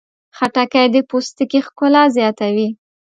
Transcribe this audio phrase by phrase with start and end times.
[0.37, 2.67] خټکی د پوستکي ښکلا زیاتوي.